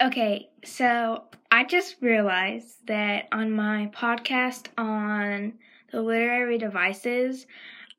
Okay, 0.00 0.48
so 0.64 1.24
I 1.50 1.64
just 1.64 1.96
realized 2.00 2.86
that 2.86 3.26
on 3.32 3.50
my 3.50 3.90
podcast 3.92 4.68
on 4.78 5.54
the 5.90 6.00
literary 6.00 6.56
devices, 6.56 7.48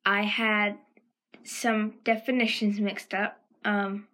I 0.05 0.21
had 0.21 0.77
some 1.43 1.95
definitions 2.05 2.79
mixed 2.79 3.13
up. 3.13 3.41
Um, 3.65 4.07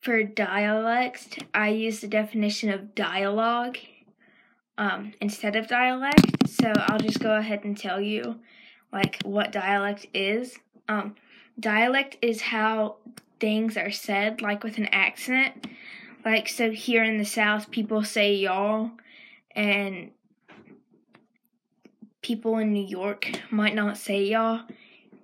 for 0.00 0.22
dialect, 0.22 1.44
I 1.52 1.68
used 1.68 2.02
the 2.02 2.08
definition 2.08 2.70
of 2.70 2.94
dialogue 2.94 3.76
um, 4.78 5.12
instead 5.20 5.56
of 5.56 5.68
dialect. 5.68 6.48
So 6.48 6.72
I'll 6.74 7.00
just 7.00 7.20
go 7.20 7.36
ahead 7.36 7.64
and 7.64 7.76
tell 7.76 8.00
you 8.00 8.40
like 8.90 9.20
what 9.24 9.52
dialect 9.52 10.06
is. 10.14 10.56
Um, 10.88 11.16
dialect 11.58 12.16
is 12.22 12.40
how 12.40 12.96
things 13.40 13.76
are 13.76 13.90
said, 13.90 14.40
like 14.40 14.64
with 14.64 14.78
an 14.78 14.86
accent. 14.86 15.66
Like, 16.24 16.48
so 16.48 16.70
here 16.70 17.02
in 17.02 17.16
the 17.16 17.24
South, 17.24 17.70
people 17.70 18.04
say 18.04 18.34
y'all, 18.34 18.90
and 19.54 20.10
people 22.22 22.58
in 22.58 22.72
New 22.72 22.84
York 22.86 23.30
might 23.50 23.74
not 23.74 23.96
say 23.96 24.24
y'all. 24.24 24.62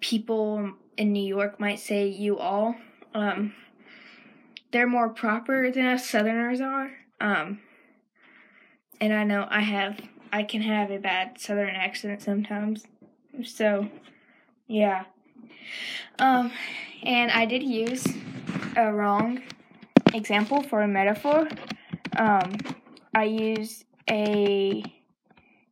People 0.00 0.72
in 0.96 1.12
New 1.12 1.24
York 1.24 1.60
might 1.60 1.80
say 1.80 2.08
you 2.08 2.38
all. 2.38 2.76
Um, 3.14 3.54
they're 4.72 4.86
more 4.86 5.08
proper 5.08 5.70
than 5.70 5.86
us 5.86 6.08
Southerners 6.08 6.60
are. 6.60 6.90
Um, 7.20 7.60
and 9.00 9.12
I 9.12 9.24
know 9.24 9.46
I 9.50 9.60
have, 9.60 10.00
I 10.32 10.42
can 10.42 10.62
have 10.62 10.90
a 10.90 10.98
bad 10.98 11.38
Southern 11.38 11.74
accent 11.74 12.22
sometimes. 12.22 12.86
So, 13.44 13.88
yeah. 14.66 15.04
Um, 16.18 16.52
and 17.02 17.30
I 17.30 17.44
did 17.44 17.62
use 17.62 18.06
a 18.76 18.92
wrong 18.92 19.42
example 20.14 20.62
for 20.62 20.82
a 20.82 20.88
metaphor. 20.88 21.48
Um, 22.16 22.56
I 23.14 23.24
use 23.24 23.84
a 24.08 24.82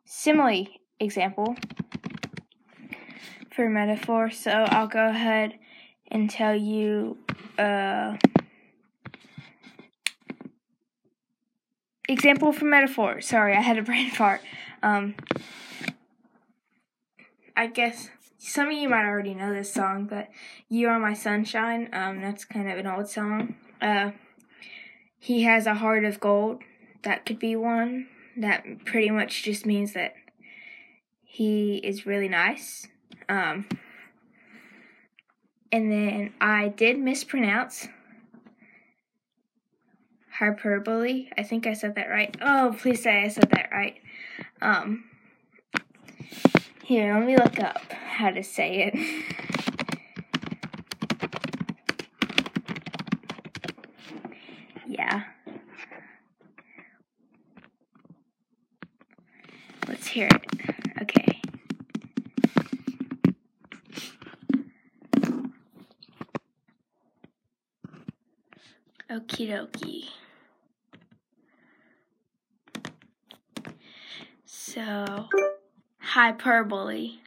simile 0.04 0.66
example 1.00 1.56
for 3.54 3.68
metaphor, 3.68 4.30
so 4.30 4.50
I'll 4.50 4.88
go 4.88 5.08
ahead 5.08 5.58
and 6.08 6.28
tell 6.28 6.54
you 6.54 7.18
uh, 7.58 8.16
example 12.08 12.52
for 12.52 12.64
metaphor. 12.64 13.20
Sorry, 13.20 13.54
I 13.54 13.60
had 13.60 13.78
a 13.78 13.82
brain 13.91 14.10
fart. 14.10 14.41
Um, 14.82 15.14
I 17.56 17.69
guess 17.69 18.10
some 18.38 18.69
of 18.69 18.74
you 18.74 18.88
might 18.88 19.06
already 19.06 19.34
know 19.34 19.54
this 19.54 19.72
song, 19.72 20.06
but 20.06 20.28
"You 20.69 20.88
Are 20.88 20.98
My 20.98 21.14
Sunshine." 21.14 21.88
Um, 21.92 22.20
that's 22.20 22.44
kind 22.44 22.70
of 22.70 22.78
an 22.78 22.86
old 22.86 23.08
song. 23.08 23.54
Uh, 23.80 24.12
he 25.19 25.42
has 25.44 25.67
a 25.67 25.75
heart 25.75 26.05
of 26.05 26.20
gold. 26.20 26.62
That 27.03 27.25
could 27.27 27.39
be 27.39 27.56
one. 27.56 28.08
That 28.36 28.84
pretty 28.84 29.11
much 29.11 29.42
just 29.42 29.64
means 29.64 29.92
that 29.92 30.14
he 31.25 31.77
is 31.78 32.06
really 32.06 32.28
nice. 32.28 32.86
Um, 33.28 33.66
and 35.72 35.91
then 35.91 36.34
I 36.41 36.69
did 36.69 36.98
mispronounce 36.98 37.89
hyperbole. 40.31 41.28
I 41.36 41.42
think 41.42 41.66
I 41.66 41.72
said 41.72 41.94
that 41.94 42.09
right. 42.09 42.36
Oh, 42.41 42.77
please 42.78 43.03
say 43.03 43.25
I 43.25 43.28
said 43.28 43.50
that 43.50 43.70
right. 43.72 43.97
Um, 44.61 45.05
here, 46.83 47.14
let 47.14 47.27
me 47.27 47.36
look 47.36 47.59
up 47.61 47.92
how 47.92 48.31
to 48.31 48.42
say 48.42 48.92
it. 48.92 49.25
yeah. 55.05 55.22
Let's 59.86 60.06
hear 60.06 60.28
it. 60.28 60.47
Okay. 61.02 61.42
Okie 69.10 69.48
dokie. 69.50 70.09
So, 74.47 75.28
hyperbole. 75.98 77.19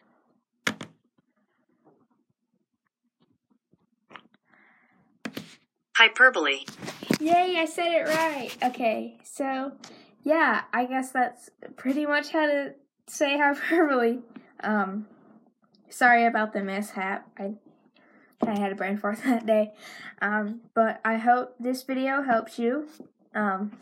Hyperbole. 5.95 6.65
Yay, 7.27 7.57
I 7.57 7.65
said 7.65 7.91
it 7.91 8.07
right. 8.07 8.49
Okay, 8.63 9.17
so 9.21 9.73
yeah, 10.23 10.61
I 10.71 10.85
guess 10.85 11.11
that's 11.11 11.49
pretty 11.75 12.05
much 12.05 12.29
how 12.29 12.45
to 12.45 12.73
say 13.07 13.37
hyperbole. 13.37 14.19
Um, 14.61 15.07
sorry 15.89 16.25
about 16.25 16.53
the 16.53 16.63
mishap. 16.63 17.29
I 17.37 17.55
I 18.41 18.57
had 18.57 18.71
a 18.71 18.75
brain 18.75 18.95
fart 18.97 19.19
that 19.25 19.45
day. 19.45 19.73
Um, 20.21 20.61
but 20.73 21.01
I 21.03 21.17
hope 21.17 21.55
this 21.59 21.83
video 21.83 22.21
helps 22.21 22.57
you. 22.57 22.87
Um, 23.35 23.77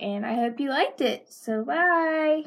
and 0.00 0.26
I 0.26 0.34
hope 0.34 0.58
you 0.58 0.70
liked 0.70 1.00
it. 1.00 1.32
So 1.32 1.62
bye. 1.62 2.46